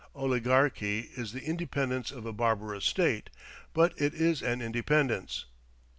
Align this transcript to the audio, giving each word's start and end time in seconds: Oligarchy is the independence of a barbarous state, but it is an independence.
Oligarchy 0.15 1.11
is 1.15 1.31
the 1.31 1.43
independence 1.43 2.09
of 2.09 2.25
a 2.25 2.33
barbarous 2.33 2.85
state, 2.85 3.29
but 3.71 3.93
it 4.01 4.15
is 4.15 4.41
an 4.41 4.59
independence. 4.59 5.45